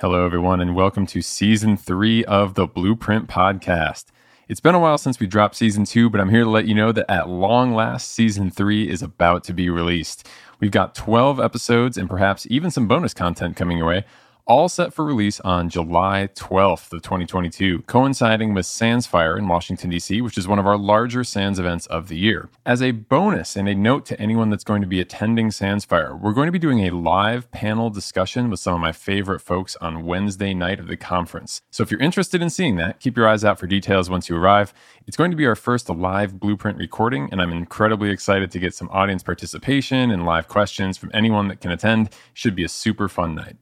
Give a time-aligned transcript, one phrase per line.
[0.00, 4.04] Hello, everyone, and welcome to season three of the Blueprint Podcast.
[4.46, 6.74] It's been a while since we dropped season two, but I'm here to let you
[6.76, 10.28] know that at long last, season three is about to be released.
[10.60, 14.04] We've got 12 episodes and perhaps even some bonus content coming your way,
[14.48, 20.22] all set for release on July 12th of 2022, coinciding with SANSFIRE in Washington, D.C.,
[20.22, 22.48] which is one of our larger SANS events of the year.
[22.64, 26.32] As a bonus and a note to anyone that's going to be attending SANSFIRE, we're
[26.32, 30.06] going to be doing a live panel discussion with some of my favorite folks on
[30.06, 31.60] Wednesday night of the conference.
[31.70, 34.36] So if you're interested in seeing that, keep your eyes out for details once you
[34.36, 34.72] arrive.
[35.06, 38.74] It's going to be our first live blueprint recording, and I'm incredibly excited to get
[38.74, 42.08] some audience participation and live questions from anyone that can attend.
[42.32, 43.56] Should be a super fun night.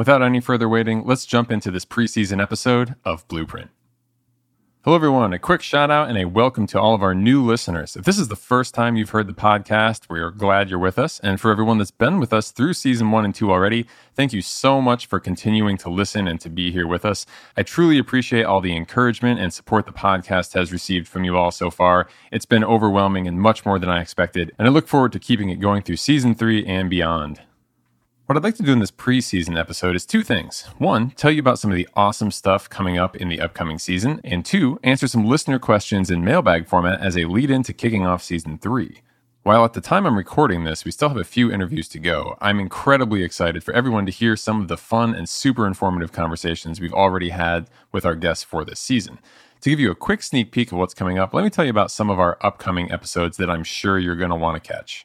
[0.00, 3.68] Without any further waiting, let's jump into this preseason episode of Blueprint.
[4.82, 5.34] Hello, everyone.
[5.34, 7.96] A quick shout out and a welcome to all of our new listeners.
[7.96, 10.98] If this is the first time you've heard the podcast, we are glad you're with
[10.98, 11.20] us.
[11.20, 14.40] And for everyone that's been with us through season one and two already, thank you
[14.40, 17.26] so much for continuing to listen and to be here with us.
[17.58, 21.50] I truly appreciate all the encouragement and support the podcast has received from you all
[21.50, 22.08] so far.
[22.32, 24.50] It's been overwhelming and much more than I expected.
[24.58, 27.42] And I look forward to keeping it going through season three and beyond.
[28.30, 30.62] What I'd like to do in this preseason episode is two things.
[30.78, 34.20] One, tell you about some of the awesome stuff coming up in the upcoming season,
[34.22, 38.06] and two, answer some listener questions in mailbag format as a lead in to kicking
[38.06, 39.02] off season three.
[39.42, 42.38] While at the time I'm recording this, we still have a few interviews to go,
[42.40, 46.80] I'm incredibly excited for everyone to hear some of the fun and super informative conversations
[46.80, 49.18] we've already had with our guests for this season.
[49.62, 51.72] To give you a quick sneak peek of what's coming up, let me tell you
[51.72, 55.04] about some of our upcoming episodes that I'm sure you're going to want to catch.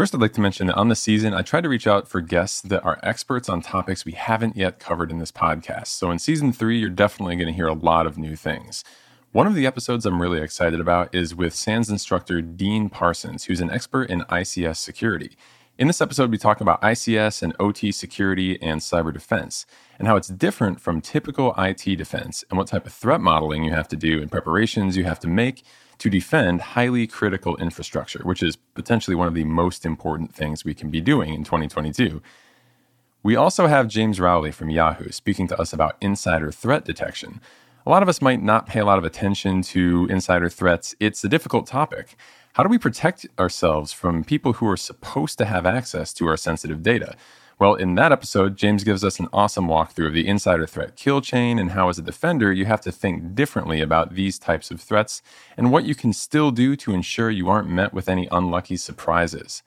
[0.00, 2.22] First, I'd like to mention that on the season, I try to reach out for
[2.22, 5.88] guests that are experts on topics we haven't yet covered in this podcast.
[5.88, 8.82] So in season three, you're definitely going to hear a lot of new things.
[9.32, 13.60] One of the episodes I'm really excited about is with SANS instructor Dean Parsons, who's
[13.60, 15.36] an expert in ICS security.
[15.76, 19.66] In this episode, we talk about ICS and OT security and cyber defense,
[19.98, 23.72] and how it's different from typical IT defense, and what type of threat modeling you
[23.72, 25.62] have to do and preparations you have to make
[26.00, 30.74] to defend highly critical infrastructure, which is potentially one of the most important things we
[30.74, 32.22] can be doing in 2022.
[33.22, 37.40] We also have James Rowley from Yahoo speaking to us about insider threat detection.
[37.84, 40.94] A lot of us might not pay a lot of attention to insider threats.
[41.00, 42.16] It's a difficult topic.
[42.54, 46.38] How do we protect ourselves from people who are supposed to have access to our
[46.38, 47.14] sensitive data?
[47.60, 51.20] Well, in that episode, James gives us an awesome walkthrough of the insider threat kill
[51.20, 54.80] chain and how, as a defender, you have to think differently about these types of
[54.80, 55.20] threats
[55.58, 59.62] and what you can still do to ensure you aren't met with any unlucky surprises.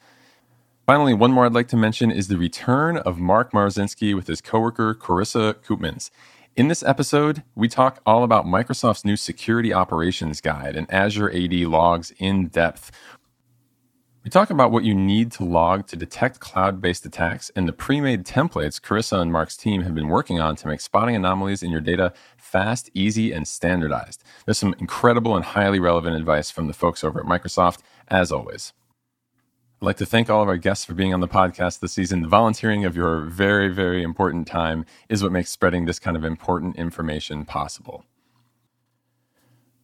[0.87, 4.41] Finally, one more I'd like to mention is the return of Mark Morowczynski with his
[4.41, 6.09] coworker Carissa Koopmans.
[6.55, 11.53] In this episode, we talk all about Microsoft's new security operations guide and Azure AD
[11.53, 12.91] logs in depth.
[14.23, 17.73] We talk about what you need to log to detect cloud based attacks and the
[17.73, 21.61] pre made templates Carissa and Mark's team have been working on to make spotting anomalies
[21.61, 24.23] in your data fast, easy, and standardized.
[24.45, 28.72] There's some incredible and highly relevant advice from the folks over at Microsoft, as always.
[29.81, 32.22] I'd like to thank all of our guests for being on the podcast this season.
[32.22, 36.23] The volunteering of your very, very important time is what makes spreading this kind of
[36.23, 38.06] important information possible.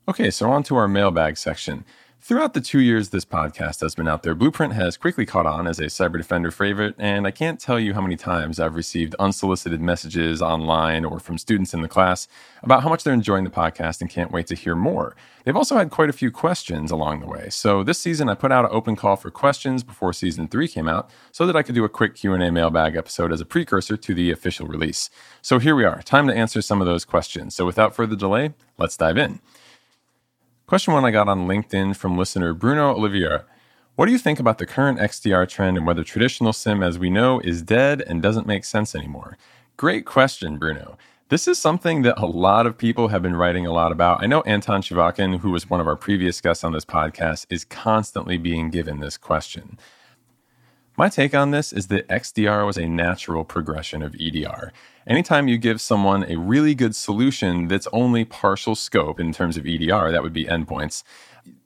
[0.08, 1.84] Okay, so on to our mailbag section.
[2.22, 5.66] Throughout the two years this podcast has been out there, Blueprint has quickly caught on
[5.66, 9.16] as a Cyber Defender favorite, and I can't tell you how many times I've received
[9.18, 12.28] unsolicited messages online or from students in the class
[12.62, 15.16] about how much they're enjoying the podcast and can't wait to hear more.
[15.46, 17.50] They've also had quite a few questions along the way.
[17.50, 20.90] So this season I put out an open call for questions before season 3 came
[20.90, 24.14] out so that I could do a quick Q&A mailbag episode as a precursor to
[24.14, 25.10] the official release.
[25.42, 27.56] So here we are, time to answer some of those questions.
[27.56, 29.40] So without further delay, let's dive in.
[30.70, 33.46] Question one I got on LinkedIn from listener Bruno Oliviera.
[33.96, 37.10] What do you think about the current XDR trend and whether traditional SIEM as we
[37.10, 39.36] know is dead and doesn't make sense anymore?
[39.78, 40.96] Great question, Bruno.
[41.30, 44.22] This is something that a lot of people have been writing a lot about.
[44.22, 47.66] I know Anton Chuvakin, who was one of our previous guests on this podcast, is
[47.66, 49.80] constantly being given this question.
[51.00, 54.74] My take on this is that XDR was a natural progression of EDR.
[55.08, 59.66] Anytime you give someone a really good solution that's only partial scope in terms of
[59.66, 61.04] EDR, that would be endpoints,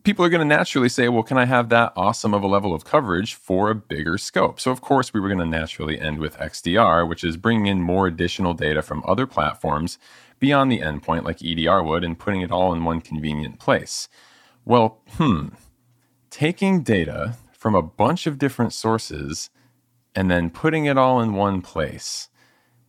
[0.04, 2.76] people are going to naturally say, well, can I have that awesome of a level
[2.76, 4.60] of coverage for a bigger scope?
[4.60, 7.82] So, of course, we were going to naturally end with XDR, which is bringing in
[7.82, 9.98] more additional data from other platforms
[10.38, 14.10] beyond the endpoint, like EDR would, and putting it all in one convenient place.
[14.64, 15.48] Well, hmm,
[16.30, 19.50] taking data from a bunch of different sources
[20.14, 22.28] and then putting it all in one place.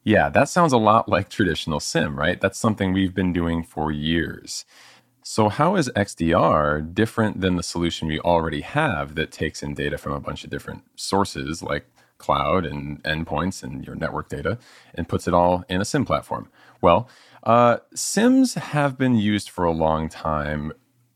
[0.02, 2.40] Yeah, that sounds a lot like traditional SIEM, right?
[2.40, 4.64] That's something we've been doing for years.
[5.22, 9.96] So, how is XDR different than the solution we already have that takes in data
[9.96, 11.86] from a bunch of different sources like
[12.18, 14.58] cloud and endpoints and your network data
[14.92, 16.48] and puts it all in a SIEM platform.
[16.80, 17.08] Well,
[17.44, 20.72] uh, SIEMs have been used for a long time,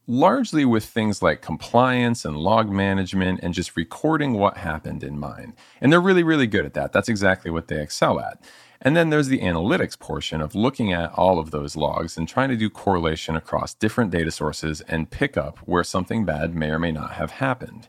[0.09, 5.53] largely with things like compliance and log management and just recording what happened in mind.
[5.83, 6.93] And they're really, really good at that.
[6.93, 8.43] That's exactly what they excel at.
[8.81, 12.49] And then there's the analytics portion of looking at all of those logs and trying
[12.49, 16.79] to do correlation across different data sources and pick up where something bad may or
[16.79, 17.89] may not have happened.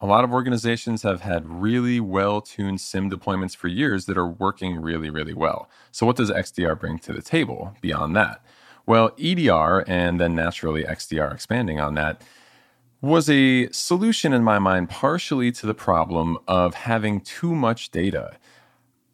[0.00, 4.28] A lot of organizations have had really well tuned SIEM deployments for years that are
[4.28, 5.68] working really, really well.
[5.92, 8.40] So, what does XDR bring to the table beyond that?
[8.88, 12.22] Well, EDR and then naturally XDR expanding on that
[13.02, 18.38] was a solution in my mind partially to the problem of having too much data.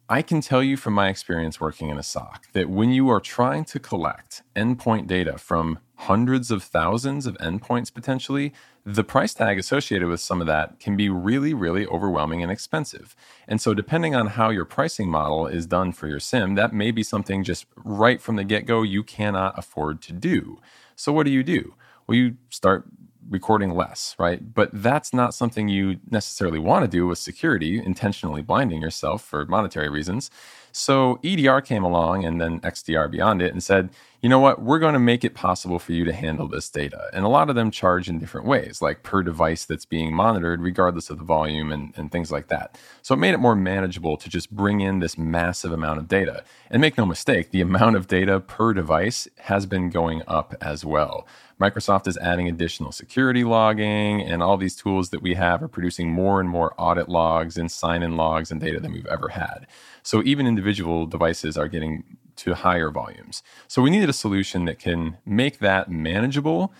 [0.07, 3.19] I can tell you from my experience working in a SOC that when you are
[3.19, 8.53] trying to collect endpoint data from hundreds of thousands of endpoints potentially,
[8.85, 13.15] the price tag associated with some of that can be really, really overwhelming and expensive.
[13.47, 16.91] And so, depending on how your pricing model is done for your SIEM, that may
[16.91, 20.59] be something just right from the get go you cannot afford to do.
[20.95, 21.73] So, what do you do?
[22.05, 22.85] Well, you start
[23.29, 24.53] recording less, right?
[24.53, 29.45] But that's not something you necessarily want to do with security, intentionally blinding yourself for
[29.45, 30.29] monetary reasons.
[30.77, 34.79] So EDR came along and then XDR beyond it and said, you know what, we're
[34.79, 37.09] going to make it possible for you to handle this data.
[37.13, 40.61] And a lot of them charge in different ways, like per device that's being monitored,
[40.61, 42.77] regardless of the volume and, and things like that.
[43.03, 46.43] So it made it more manageable to just bring in this massive amount of data.
[46.69, 50.83] And make no mistake, the amount of data per device has been going up as
[50.83, 51.25] well.
[51.61, 56.11] Microsoft is adding additional security logging, and all these tools that we have are producing
[56.11, 59.65] more and more audit logs and sign in logs and data than we've ever had.
[60.05, 62.03] So even individual devices are getting
[62.35, 63.41] to higher volumes.
[63.67, 66.71] So we needed a solution that can make that manageable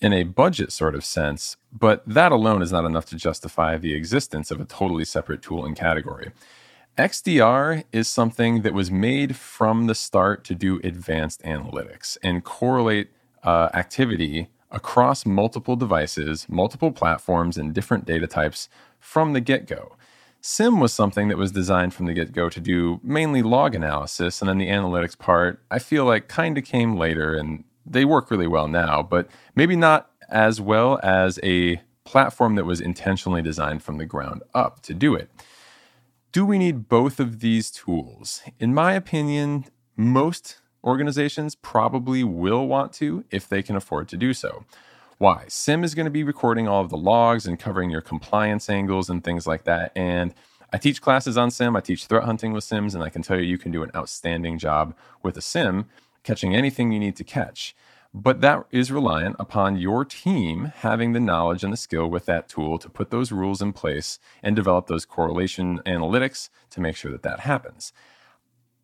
[0.00, 3.94] in a budget sort of sense, but that alone is not enough to justify the
[3.94, 6.32] existence of a totally separate tool and category.
[6.98, 13.10] XDR is something that was made from the start to do advanced analytics and correlate
[13.44, 18.68] uh, activity across multiple devices, multiple platforms, and different data types
[18.98, 19.96] from the get go.
[20.46, 24.42] SIEM was something that was designed from the get go to do mainly log analysis,
[24.42, 28.30] and then the analytics part, I feel like kind of came later, and they work
[28.30, 33.82] really well now, but maybe not as well as a platform that was intentionally designed
[33.82, 35.30] from the ground up to do it.
[36.30, 38.42] Do we need both of these tools?
[38.60, 39.64] In my opinion,
[39.96, 44.66] most organizations probably will want to if they can afford to do so.
[45.24, 45.46] Why?
[45.48, 49.08] SIEM is going to be recording all of the logs and covering your compliance angles
[49.08, 49.90] and things like that.
[49.96, 50.34] And
[50.70, 53.38] I teach classes on SIEM, I teach threat hunting with SIEMs, and I can tell
[53.38, 55.86] you, you can do an outstanding job with a SIEM
[56.24, 57.74] catching anything you need to catch.
[58.12, 62.46] But that is reliant upon your team having the knowledge and the skill with that
[62.46, 67.10] tool to put those rules in place and develop those correlation analytics to make sure
[67.10, 67.94] that that happens.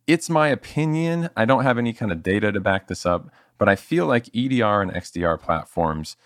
[0.07, 1.29] It's my opinion.
[1.37, 4.35] I don't have any kind of data to back this up, but I feel like
[4.35, 6.17] EDR and XDR platforms,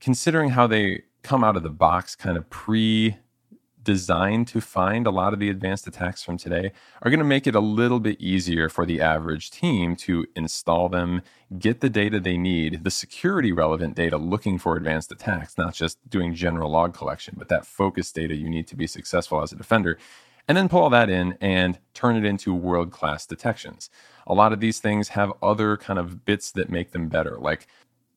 [0.00, 3.18] considering how they come out of the box kind of pre
[3.82, 6.72] designed to find a lot of the advanced attacks from today
[7.02, 10.88] are going to make it a little bit easier for the average team to install
[10.88, 11.22] them,
[11.58, 15.98] get the data they need, the security relevant data looking for advanced attacks, not just
[16.08, 19.56] doing general log collection, but that focused data you need to be successful as a
[19.56, 19.98] defender
[20.50, 23.88] and then pull all that in and turn it into world class detections.
[24.26, 27.68] A lot of these things have other kind of bits that make them better, like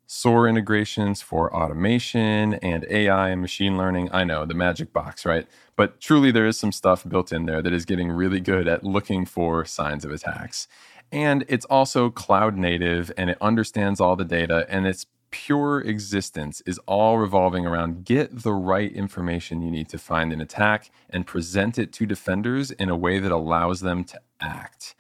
[0.07, 4.09] SOAR integrations for automation and AI and machine learning.
[4.11, 5.45] I know the magic box, right?
[5.75, 8.83] But truly, there is some stuff built in there that is getting really good at
[8.83, 10.67] looking for signs of attacks.
[11.11, 16.61] And it's also cloud native and it understands all the data and it's pure existence
[16.63, 21.25] is all revolving around get the right information you need to find an attack and
[21.25, 24.93] present it to defenders in a way that allows them to act.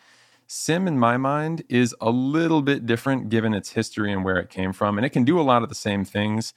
[0.47, 4.49] SIEM, in my mind, is a little bit different given its history and where it
[4.49, 6.55] came from, and it can do a lot of the same things,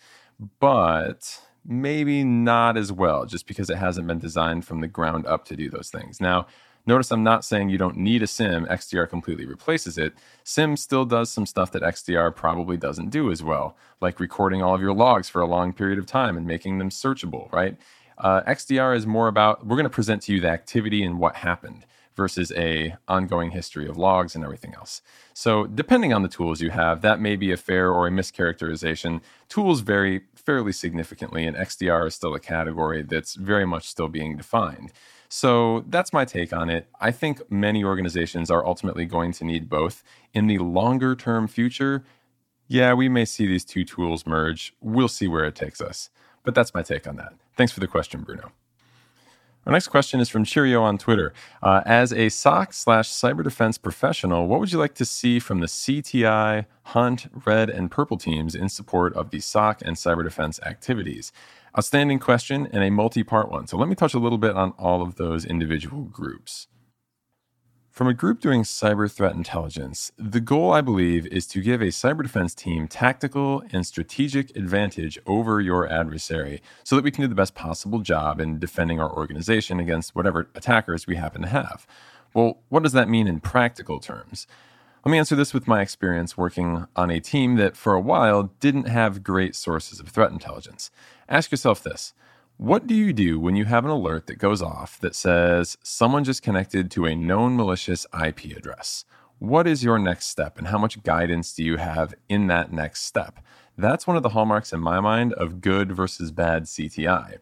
[0.58, 5.44] but maybe not as well just because it hasn't been designed from the ground up
[5.44, 6.18] to do those things.
[6.18, 6.46] Now,
[6.86, 10.14] Notice I'm not saying you don't need a SIEM, XDR completely replaces it.
[10.44, 14.74] SIEM still does some stuff that XDR probably doesn't do as well, like recording all
[14.74, 17.76] of your logs for a long period of time and making them searchable, right?
[18.18, 21.36] Uh, XDR is more about we're going to present to you the activity and what
[21.36, 25.02] happened versus a ongoing history of logs and everything else.
[25.34, 29.20] So depending on the tools you have, that may be a fair or a mischaracterization.
[29.48, 34.36] Tools vary fairly significantly, and XDR is still a category that's very much still being
[34.36, 34.92] defined.
[35.28, 36.88] So that's my take on it.
[37.00, 40.02] I think many organizations are ultimately going to need both.
[40.32, 42.04] In the longer term future,
[42.68, 44.74] yeah, we may see these two tools merge.
[44.80, 46.10] We'll see where it takes us.
[46.42, 47.34] But that's my take on that.
[47.56, 48.52] Thanks for the question, Bruno.
[49.66, 51.32] Our next question is from Cheerio on Twitter.
[51.60, 55.58] Uh, as a SOC slash cyber defense professional, what would you like to see from
[55.58, 60.60] the CTI, Hunt, Red, and Purple teams in support of the SOC and cyber defense
[60.64, 61.32] activities?
[61.76, 63.66] Outstanding question and a multi part one.
[63.66, 66.68] So let me touch a little bit on all of those individual groups.
[67.96, 71.86] From a group doing cyber threat intelligence, the goal, I believe, is to give a
[71.86, 77.28] cyber defense team tactical and strategic advantage over your adversary so that we can do
[77.28, 81.86] the best possible job in defending our organization against whatever attackers we happen to have.
[82.34, 84.46] Well, what does that mean in practical terms?
[85.02, 88.52] Let me answer this with my experience working on a team that for a while
[88.60, 90.90] didn't have great sources of threat intelligence.
[91.30, 92.12] Ask yourself this
[92.58, 96.24] what do you do when you have an alert that goes off that says someone
[96.24, 99.04] just connected to a known malicious IP address?
[99.38, 103.02] What is your next step and how much guidance do you have in that next
[103.02, 103.40] step?
[103.76, 107.36] That's one of the hallmarks in my mind of good versus bad CTI.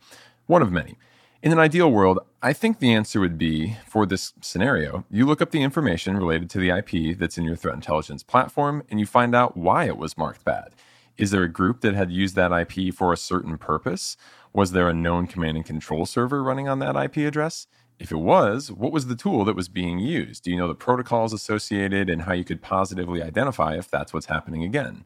[0.47, 0.99] One of many.
[1.45, 5.41] In an ideal world, I think the answer would be for this scenario, you look
[5.41, 9.07] up the information related to the IP that's in your threat intelligence platform and you
[9.07, 10.71] find out why it was marked bad.
[11.17, 14.17] Is there a group that had used that IP for a certain purpose?
[14.55, 17.67] Was there a known command and control server running on that IP address?
[17.99, 20.45] If it was, what was the tool that was being used?
[20.45, 24.27] Do you know the protocols associated and how you could positively identify if that's what's
[24.27, 25.05] happening again?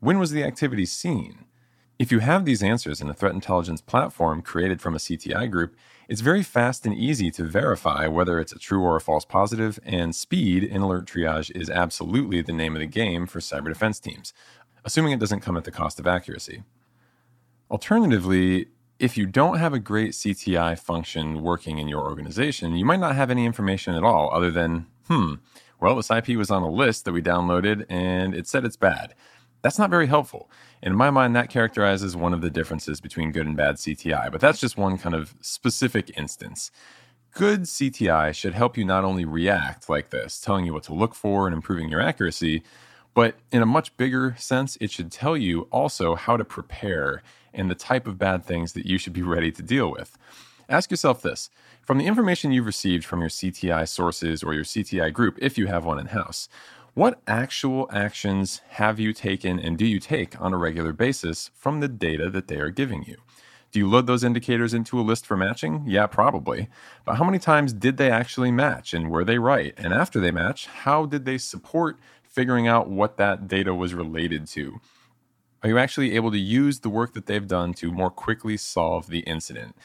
[0.00, 1.46] When was the activity seen?
[1.98, 5.74] If you have these answers in a threat intelligence platform created from a CTI group,
[6.06, 9.80] it's very fast and easy to verify whether it's a true or a false positive,
[9.84, 13.98] and speed in alert triage is absolutely the name of the game for cyber defense
[13.98, 14.34] teams,
[14.84, 16.62] assuming it doesn't come at the cost of accuracy.
[17.70, 18.66] Alternatively,
[19.02, 23.16] if you don't have a great CTI function working in your organization, you might not
[23.16, 25.34] have any information at all other than, hmm,
[25.80, 29.16] well, this IP was on a list that we downloaded and it said it's bad.
[29.60, 30.48] That's not very helpful.
[30.80, 34.40] In my mind, that characterizes one of the differences between good and bad CTI, but
[34.40, 36.70] that's just one kind of specific instance.
[37.34, 41.16] Good CTI should help you not only react like this, telling you what to look
[41.16, 42.62] for and improving your accuracy,
[43.14, 47.20] but in a much bigger sense, it should tell you also how to prepare
[47.54, 50.16] and the type of bad things that you should be ready to deal with.
[50.68, 51.50] Ask yourself this
[51.82, 55.66] from the information you've received from your CTI sources or your CTI group, if you
[55.66, 56.48] have one in house,
[56.94, 61.80] what actual actions have you taken and do you take on a regular basis from
[61.80, 63.16] the data that they are giving you?
[63.72, 65.84] Do you load those indicators into a list for matching?
[65.86, 66.68] Yeah, probably.
[67.04, 69.72] But how many times did they actually match and were they right?
[69.78, 74.46] And after they match, how did they support figuring out what that data was related
[74.48, 74.78] to?
[75.62, 79.06] Are you actually able to use the work that they've done to more quickly solve
[79.06, 79.76] the incident?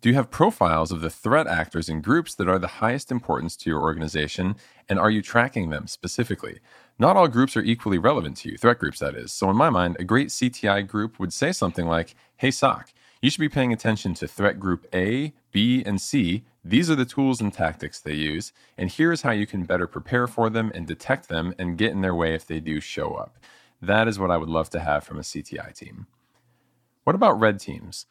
[0.00, 3.54] Do you have profiles of the threat actors and groups that are the highest importance
[3.58, 4.56] to your organization?
[4.88, 6.60] And are you tracking them specifically?
[6.98, 9.30] Not all groups are equally relevant to you, threat groups, that is.
[9.30, 13.28] So, in my mind, a great CTI group would say something like Hey, SOC, you
[13.28, 16.44] should be paying attention to threat group A, B, and C.
[16.64, 19.86] These are the tools and tactics they use, and here is how you can better
[19.86, 23.14] prepare for them and detect them and get in their way if they do show
[23.16, 23.36] up.
[23.82, 26.06] That is what I would love to have from a CTI team.
[27.04, 28.06] What about red teams?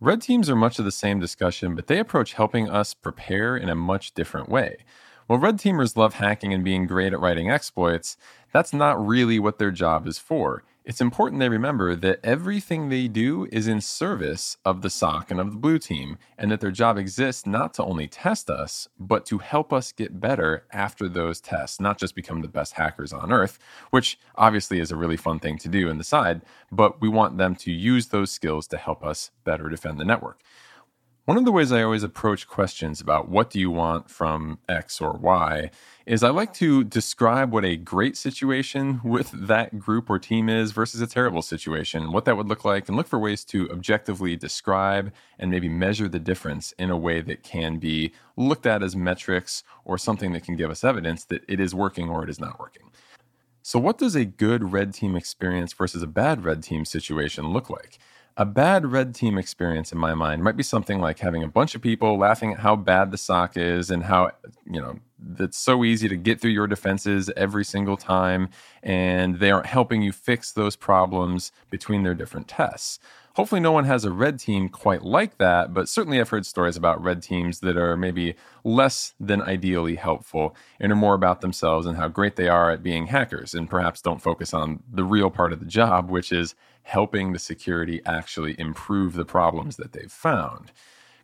[0.00, 3.68] Red teams are much of the same discussion, but they approach helping us prepare in
[3.68, 4.84] a much different way.
[5.26, 8.18] While red teamers love hacking and being great at writing exploits,
[8.52, 13.08] that's not really what their job is for it's important they remember that everything they
[13.08, 16.70] do is in service of the SOC and of the blue team, and that their
[16.70, 21.40] job exists not to only test us, but to help us get better after those
[21.40, 23.58] tests, not just become the best hackers on earth,
[23.90, 27.38] which obviously is a really fun thing to do in the side, but we want
[27.38, 30.40] them to use those skills to help us better defend the network.
[31.26, 35.00] One of the ways I always approach questions about what do you want from X
[35.00, 35.70] or Y
[36.04, 40.72] is I like to describe what a great situation with that group or team is
[40.72, 44.36] versus a terrible situation, what that would look like, and look for ways to objectively
[44.36, 48.94] describe and maybe measure the difference in a way that can be looked at as
[48.94, 52.38] metrics or something that can give us evidence that it is working or it is
[52.38, 52.90] not working.
[53.62, 57.70] So, what does a good red team experience versus a bad red team situation look
[57.70, 57.98] like?
[58.36, 61.76] A bad red team experience in my mind might be something like having a bunch
[61.76, 64.32] of people laughing at how bad the SOC is and how,
[64.66, 68.48] you know, that's so easy to get through your defenses every single time,
[68.82, 72.98] and they aren't helping you fix those problems between their different tests.
[73.34, 76.76] Hopefully, no one has a red team quite like that, but certainly I've heard stories
[76.76, 81.84] about red teams that are maybe less than ideally helpful and are more about themselves
[81.84, 85.30] and how great they are at being hackers, and perhaps don't focus on the real
[85.30, 90.12] part of the job, which is helping the security actually improve the problems that they've
[90.12, 90.70] found.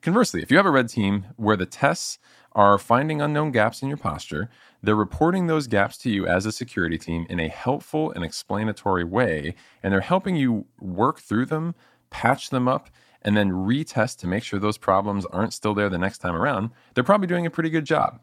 [0.02, 2.18] Conversely, if you have a red team where the tests
[2.52, 4.50] are finding unknown gaps in your posture,
[4.82, 9.04] they're reporting those gaps to you as a security team in a helpful and explanatory
[9.04, 11.74] way, and they're helping you work through them,
[12.10, 12.90] patch them up,
[13.22, 16.70] and then retest to make sure those problems aren't still there the next time around,
[16.94, 18.20] they're probably doing a pretty good job.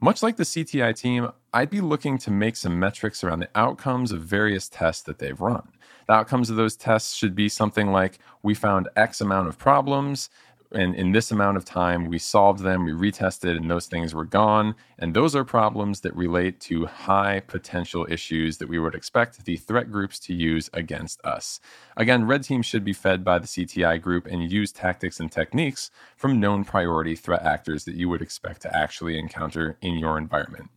[0.00, 4.12] Much like the CTI team, I'd be looking to make some metrics around the outcomes
[4.12, 5.68] of various tests that they've run.
[6.06, 10.28] The outcomes of those tests should be something like we found X amount of problems,
[10.74, 14.24] and in this amount of time we solved them we retested and those things were
[14.24, 14.74] gone.
[14.98, 19.56] And those are problems that relate to high potential issues that we would expect the
[19.56, 21.60] threat groups to use against us.
[21.96, 25.90] Again red team should be fed by the cti group and use tactics and techniques
[26.16, 30.70] from known priority threat actors that you would expect to actually encounter in your environment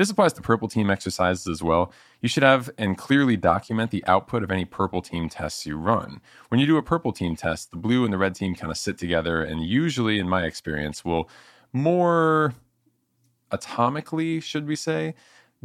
[0.00, 1.92] this applies to purple team exercises as well.
[2.22, 6.22] You should have and clearly document the output of any purple team tests you run.
[6.48, 8.78] When you do a purple team test, the blue and the red team kind of
[8.78, 11.28] sit together and usually, in my experience, will
[11.70, 12.54] more
[13.52, 15.14] atomically, should we say,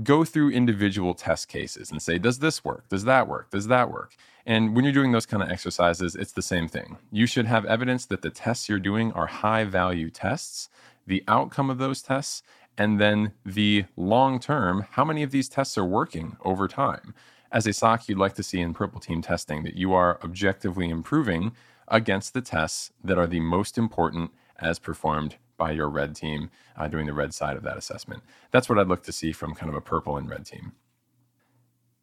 [0.04, 2.89] go through individual test cases and say, does this work?
[2.89, 3.51] Does that work?
[3.51, 4.18] Does that work?
[4.46, 6.98] And when you're doing those kind of exercises, it's the same thing.
[7.10, 10.68] You should have evidence that the tests you're doing are high value tests,
[11.08, 12.44] the outcome of those tests,
[12.77, 17.13] and then the long term, how many of these tests are working over time?
[17.51, 20.89] As a SOC, you'd like to see in purple team testing that you are objectively
[20.89, 21.53] improving
[21.88, 26.88] against the tests that are the most important as performed by your red team uh,
[26.88, 28.24] doing the red side of that assessment.
[28.51, 30.74] That's what I'd look to see from kind of a purple and red team.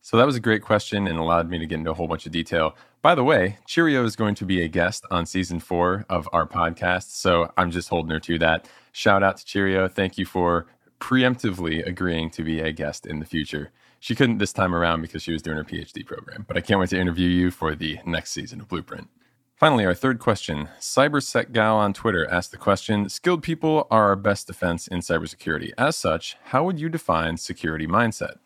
[0.04, 2.26] So that was a great question and allowed me to get into a whole bunch
[2.26, 2.76] of detail.
[3.02, 6.44] By the way, Cheerio is going to be a guest on season four of our
[6.44, 7.12] podcast.
[7.12, 8.68] So I'm just holding her to that.
[8.90, 9.86] Shout out to Cheerio.
[9.86, 10.66] Thank you for
[11.00, 13.70] preemptively agreeing to be a guest in the future.
[14.00, 16.80] She couldn't this time around because she was doing her PhD program, but I can't
[16.80, 19.08] wait to interview you for the next season of Blueprint.
[19.54, 20.68] Finally, our third question.
[20.80, 25.70] CyberSecGal on Twitter asked the question Skilled people are our best defense in cybersecurity.
[25.78, 28.38] As such, how would you define security mindset?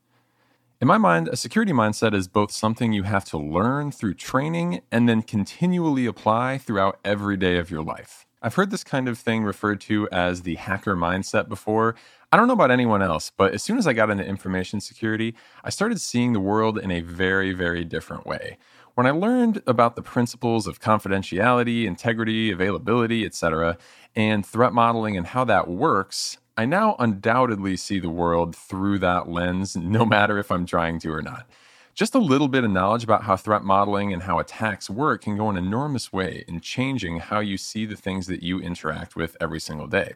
[0.79, 4.83] In my mind, a security mindset is both something you have to learn through training
[4.93, 8.27] and then continually apply throughout every day of your life.
[8.43, 11.95] I've heard this kind of thing referred to as the hacker mindset before.
[12.31, 15.35] I don't know about anyone else, but as soon as I got into information security,
[15.65, 18.59] I started seeing the world in a very, very different way.
[18.97, 23.79] When I learned about the principles of confidentiality, integrity, availability, etc.,
[24.15, 29.29] and threat modeling and how that works, I now undoubtedly see the world through that
[29.29, 31.47] lens, no matter if I'm trying to or not.
[31.95, 35.37] Just a little bit of knowledge about how threat modeling and how attacks work can
[35.37, 39.37] go an enormous way in changing how you see the things that you interact with
[39.41, 40.15] every single day.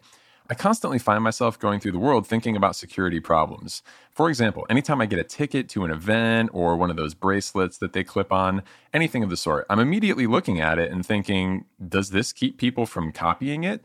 [0.50, 3.82] I constantly find myself going through the world thinking about security problems.
[4.10, 7.78] For example, anytime I get a ticket to an event or one of those bracelets
[7.78, 11.66] that they clip on, anything of the sort, I'm immediately looking at it and thinking,
[11.86, 13.84] does this keep people from copying it?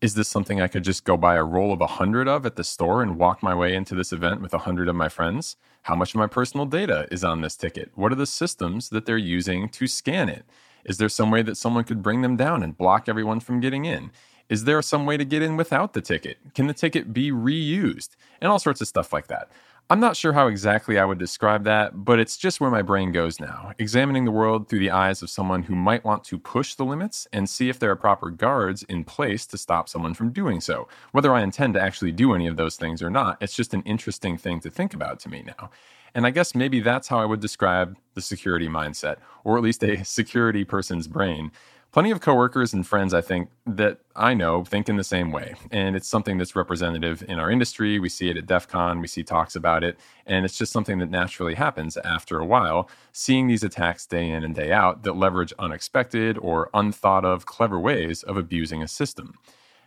[0.00, 2.56] Is this something I could just go buy a roll of a hundred of at
[2.56, 5.56] the store and walk my way into this event with a hundred of my friends?
[5.82, 7.92] How much of my personal data is on this ticket?
[7.94, 10.44] What are the systems that they're using to scan it?
[10.84, 13.86] Is there some way that someone could bring them down and block everyone from getting
[13.86, 14.10] in?
[14.48, 16.38] Is there some way to get in without the ticket?
[16.54, 18.10] Can the ticket be reused?
[18.40, 19.50] And all sorts of stuff like that.
[19.88, 23.12] I'm not sure how exactly I would describe that, but it's just where my brain
[23.12, 26.74] goes now, examining the world through the eyes of someone who might want to push
[26.74, 30.32] the limits and see if there are proper guards in place to stop someone from
[30.32, 30.88] doing so.
[31.12, 33.82] Whether I intend to actually do any of those things or not, it's just an
[33.82, 35.70] interesting thing to think about to me now.
[36.16, 39.84] And I guess maybe that's how I would describe the security mindset, or at least
[39.84, 41.52] a security person's brain
[41.96, 45.54] plenty of coworkers and friends, I think, that I know think in the same way.
[45.70, 47.98] And it's something that's representative in our industry.
[47.98, 49.98] We see it at DEF CON, we see talks about it.
[50.26, 54.44] And it's just something that naturally happens after a while, seeing these attacks day in
[54.44, 59.32] and day out that leverage unexpected or unthought of clever ways of abusing a system.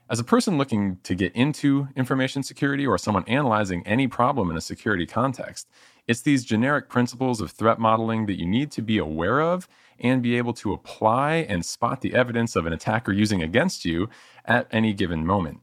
[0.09, 4.57] As a person looking to get into information security or someone analyzing any problem in
[4.57, 5.67] a security context,
[6.07, 9.67] it's these generic principles of threat modeling that you need to be aware of
[9.99, 14.09] and be able to apply and spot the evidence of an attacker using against you
[14.45, 15.61] at any given moment.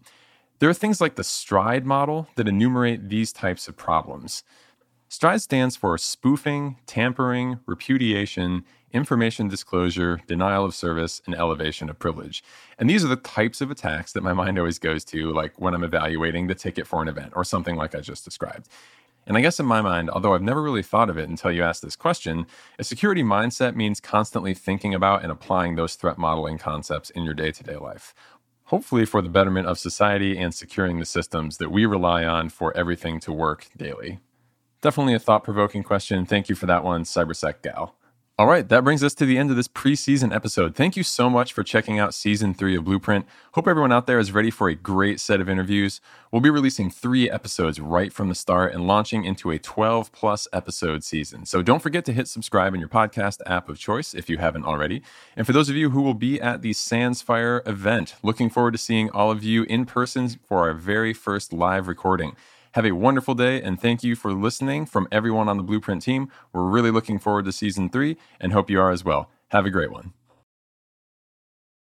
[0.58, 4.42] There are things like the STRIDE model that enumerate these types of problems.
[5.08, 12.42] STRIDE stands for spoofing, tampering, repudiation, information disclosure, denial of service, and elevation of privilege.
[12.78, 15.74] And these are the types of attacks that my mind always goes to, like when
[15.74, 18.68] I'm evaluating the ticket for an event or something like I just described.
[19.26, 21.64] And I guess in my mind, although I've never really thought of it until you
[21.64, 22.46] asked this question,
[22.78, 27.34] a security mindset means constantly thinking about and applying those threat modeling concepts in your
[27.34, 28.14] day to day life.
[28.66, 32.76] Hopefully, for the betterment of society and securing the systems that we rely on for
[32.76, 34.20] everything to work daily.
[34.80, 36.24] Definitely a thought provoking question.
[36.24, 37.95] Thank you for that one, CyberSec Gal.
[38.38, 40.74] All right, that brings us to the end of this preseason episode.
[40.74, 43.24] Thank you so much for checking out season three of Blueprint.
[43.52, 46.02] Hope everyone out there is ready for a great set of interviews.
[46.30, 50.48] We'll be releasing three episodes right from the start and launching into a 12 plus
[50.52, 51.46] episode season.
[51.46, 54.66] So don't forget to hit subscribe in your podcast app of choice if you haven't
[54.66, 55.00] already.
[55.34, 58.78] And for those of you who will be at the SANSFIRE event, looking forward to
[58.78, 62.36] seeing all of you in person for our very first live recording.
[62.76, 66.30] Have a wonderful day, and thank you for listening from everyone on the Blueprint team.
[66.52, 69.30] We're really looking forward to season three and hope you are as well.
[69.48, 70.12] Have a great one.